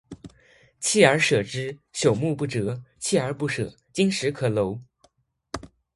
[0.81, 4.81] 锲而舍之，朽木不折；锲而不舍，金石可镂。